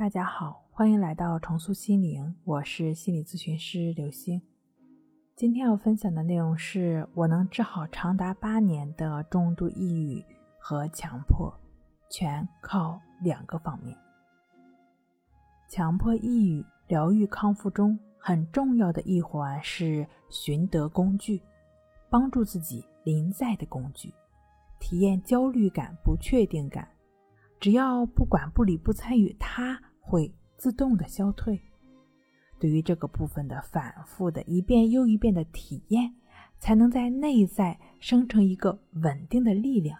[0.00, 4.40] 大家好，欢迎来到重塑心灵，我是心理咨询师刘星。
[5.36, 10.24] 今天要分享的内容是我能治好长达八年的重度抑郁
[10.58, 11.54] 和强迫，
[12.08, 13.94] 全靠两个方面。
[15.68, 21.42] 强迫抑郁疗愈康复中很重要的一环是寻得工具，
[22.08, 24.10] 帮助自己临在的工具，
[24.78, 26.88] 体验焦虑感、不确定感。
[27.60, 29.78] 只要不管不理不参与，它
[30.10, 31.60] 会自动的消退。
[32.58, 36.12] 对于这个部分的反复的一遍又一遍的体验，
[36.58, 39.98] 才能在内在生成一个稳定的力量。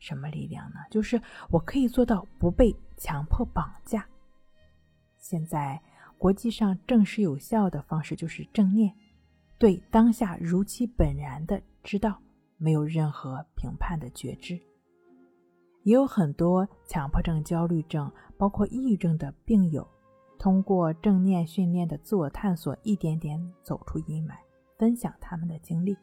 [0.00, 0.76] 什么力量呢？
[0.90, 1.20] 就是
[1.50, 4.06] 我可以做到不被强迫绑架。
[5.18, 5.80] 现在
[6.18, 8.92] 国际上证实有效的方式就是正念，
[9.56, 12.20] 对当下如其本然的知道，
[12.58, 14.60] 没有任何评判的觉知。
[15.88, 19.88] 也有很多强迫症、焦虑症，包括抑郁症的病友，
[20.38, 24.34] 通过正念训练的自我探索，一点点走出阴霾，
[24.76, 25.96] 分享他们的经历。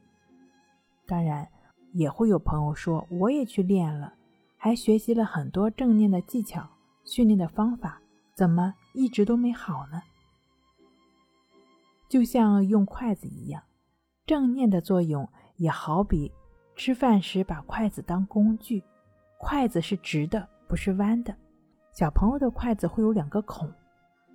[1.05, 1.47] 当然，
[1.93, 4.11] 也会有朋友说：“我也去练了，
[4.57, 6.67] 还学习了很多正念的技巧、
[7.03, 8.01] 训练的方法，
[8.33, 10.01] 怎么一直都没好呢？”
[12.09, 13.61] 就像用筷子一样，
[14.25, 16.31] 正念的作用也好比
[16.75, 18.83] 吃饭时把筷子当工具。
[19.47, 21.31] 筷子是直的，不是弯的。
[21.91, 23.71] 小朋友的筷子会有两个孔，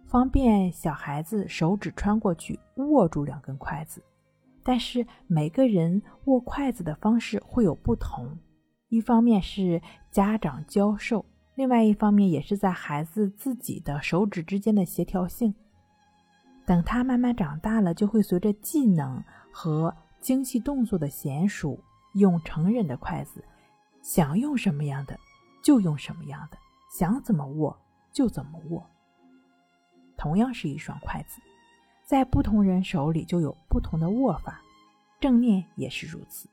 [0.07, 4.01] 方便小孩子手指穿过去握住两根筷子。
[4.63, 8.39] 但是每个人握筷子的方式会有不同，
[8.89, 15.53] 一方面是家长教授，另外一方面也是在孩子自己的手指之间的协调性。
[16.65, 21.83] 等他慢慢长大了，就会随着技能和精细动作的娴熟，
[22.15, 23.45] 用成人的筷子。
[24.03, 25.19] 想用什么样的
[25.63, 26.59] 就用什么样的，
[26.97, 27.79] 想怎么握
[28.13, 28.85] 就怎么握。
[30.17, 31.41] 同样是一双筷子，
[32.05, 34.61] 在不同人手里就有不同的握法。
[35.21, 36.49] 正念也是如此，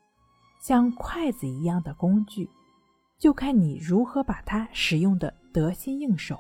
[0.60, 2.50] 像筷子一样的工具，
[3.18, 6.40] 就看你如何把它使用的得心应手，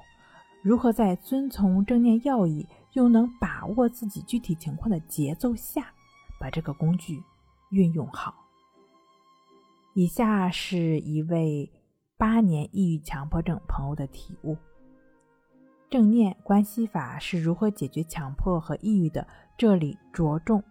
[0.62, 5.94] 如何在遵从正念要义又能把握自己具体情况的节奏下，
[6.38, 7.24] 把这个工具
[7.70, 8.36] 运用好。
[9.98, 11.72] 以下是一位
[12.18, 14.56] 八年抑郁强迫症朋友的体悟：
[15.90, 19.28] 正念关系法是如何解决强迫和抑郁的？
[19.58, 20.64] 这里着重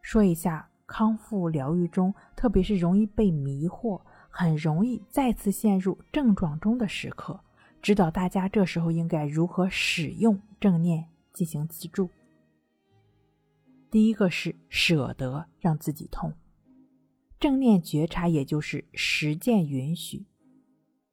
[0.00, 7.40] 说一下康复疗愈中，特别是容易被迷惑、很容易再次陷入症状中的时刻，
[7.80, 12.08] 指导大家这时候应该如何使用正念进行自助。
[13.90, 16.32] 第一个是舍得让自己痛。
[17.42, 20.24] 正念觉察，也就是实践允许。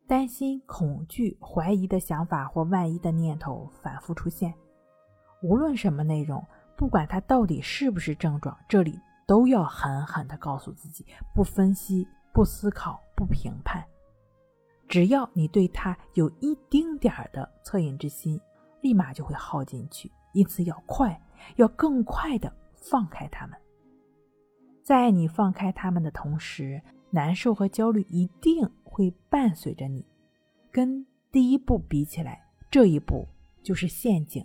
[0.08, 4.54] 担心、恐惧、怀疑的想法或万一的念头反复出现，
[5.42, 6.46] 无论什么内容，
[6.78, 11.04] 不管它到底是不是症状，这里都要狠狠地告诉自己：
[11.34, 13.84] 不分析、不思考、不评判。
[14.88, 18.40] 只要你对它有一丁点儿的恻隐之心，
[18.82, 20.12] 立马就会耗进去。
[20.34, 21.20] 因此，要快，
[21.56, 23.58] 要更快地放开它们。
[24.90, 30.04] 在你放开他们的同时，难受和焦虑一定会伴随着你。
[30.72, 32.42] 跟第一步比起来，
[32.72, 33.28] 这一步
[33.62, 34.44] 就是陷阱。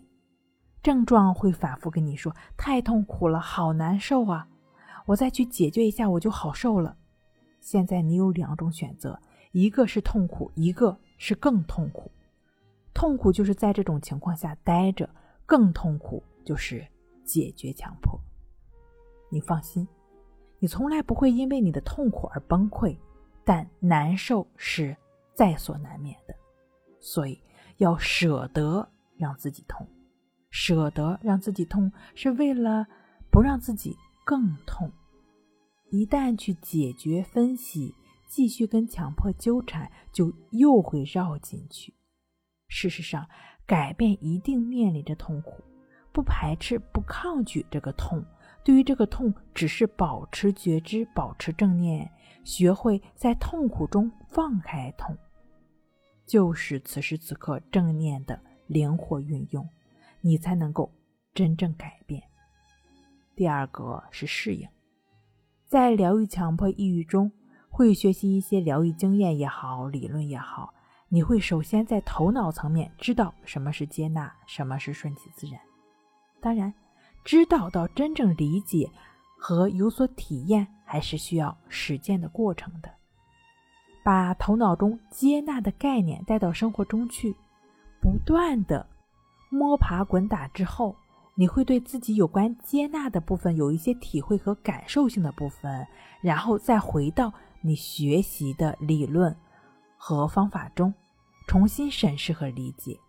[0.83, 4.47] 症状会反复跟你说：“太痛苦了，好难受啊！”
[5.09, 6.95] 我再去解决一下，我就好受了。
[7.61, 9.19] 现在你有两种选择：
[9.53, 12.13] 一个是痛苦，一个是更痛苦。
[12.93, 15.09] 痛苦就是在这种情况下待着，
[15.47, 16.87] 更痛苦就是
[17.25, 18.21] 解决强迫。
[19.31, 19.89] 你放心。
[20.65, 22.97] 你从来不会因为你的痛苦而崩溃，
[23.45, 24.97] 但难受是
[25.35, 26.35] 在所难免的，
[27.01, 27.39] 所以
[27.77, 28.89] 要舍得
[29.19, 29.87] 让自己痛，
[30.49, 32.87] 舍得让自己痛是为了
[33.31, 33.95] 不让自己
[34.25, 34.91] 更痛。
[35.91, 37.95] 一旦去解决、分析，
[38.27, 41.93] 继续跟强迫纠缠，就又会绕进去。
[42.69, 43.29] 事实上，
[43.67, 45.63] 改变一定面临着痛苦，
[46.11, 48.25] 不排斥、不抗拒这个痛。
[48.65, 52.11] 对于这个痛，只是保持觉知，保持正念，
[52.45, 55.15] 学会在痛苦中放开痛，
[56.27, 59.69] 就是此时此刻正念的灵活运用，
[60.23, 60.91] 你才能够
[61.35, 62.23] 真正改变。
[63.37, 64.67] 第二个是适应，
[65.67, 67.31] 在疗愈强迫抑郁中，
[67.69, 70.73] 会学习一些疗愈经验也好，理论也好，
[71.11, 75.61] 你会首先在头脑层面知道什么是接纳，什么是顺其自然，
[76.41, 76.73] 当然。
[77.25, 78.91] 知道到真正理解
[79.39, 82.91] 和有所体验，还是需要实践的过程的。
[84.05, 87.35] 把头脑中接纳的概念带到生活中去，
[88.03, 88.87] 不断的
[89.49, 90.95] 摸爬滚打之后，
[91.35, 95.87] 你会对自己有关接纳的部分有一些体会和感受性的部分，
[96.21, 97.33] 然后再回到
[97.63, 99.35] 你学习的理论
[99.97, 100.93] 和方法中，
[101.47, 103.01] 重新审视和理解。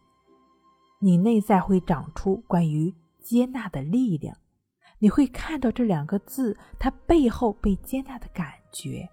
[1.00, 2.94] 你内在会长出关于
[3.26, 4.38] 接纳的力量，
[5.00, 9.10] 你会看到这两个字它背后被接纳的感觉，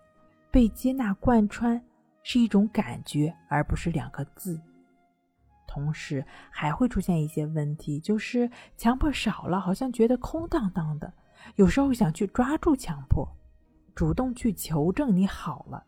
[0.50, 1.82] 被接纳贯穿
[2.22, 4.60] 是一种感觉，而不是两个字。
[5.66, 11.10] 同时还会出现一些问题，就是强迫少了，好像觉得空荡荡的。
[11.56, 13.26] 有时候想去抓住强迫，
[13.94, 15.86] 主动去求证你好了。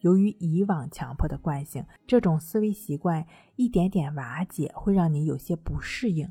[0.00, 3.26] 由于以往强迫的惯性，这种思维习惯
[3.56, 6.30] 一点点瓦解，会让你有些不适应。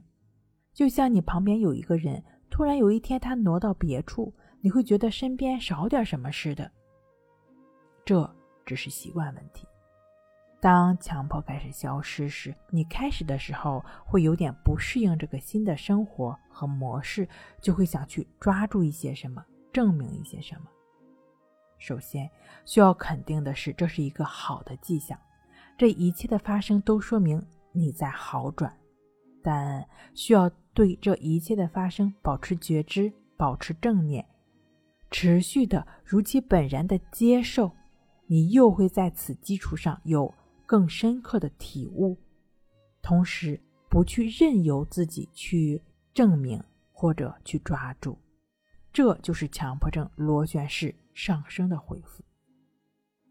[0.73, 6.69] 就像你旁边有一个人，突然有一天他挪到别处，你会觉得身边少点什么似的。
[8.03, 8.29] 这
[8.65, 9.67] 只是习惯问题。
[10.59, 17.27] 当强迫开始消失时，你开始的时候会有点不适应这个新的生活和模式，
[17.61, 20.67] 就会想去抓住一些什么，证明一些什么。
[21.77, 22.29] 首先
[22.63, 25.19] 需要肯定的是，这是一个好的迹象，
[25.77, 28.73] 这一切的发生都说明你在好转。
[29.43, 34.25] 但需要对这一切的发生保持觉知，保持正念，
[35.11, 37.71] 持续的如其本然的接受，
[38.27, 40.33] 你又会在此基础上有。
[40.65, 42.17] 更深刻的体悟，
[43.01, 45.79] 同时不去任由自己去
[46.13, 48.17] 证明或者去抓住，
[48.91, 52.23] 这就是强迫症螺旋式上升的恢复。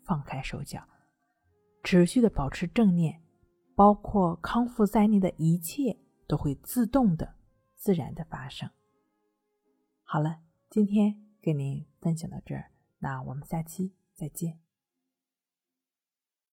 [0.05, 0.87] 放开手脚，
[1.83, 3.21] 持续的保持正念，
[3.75, 5.97] 包括康复在内的一切
[6.33, 7.35] 都会自动的、
[7.77, 8.71] 自然的发生。
[10.03, 10.41] 好了，
[10.71, 12.71] 今天跟您分享到这儿，
[13.01, 14.62] 那我们下期再见。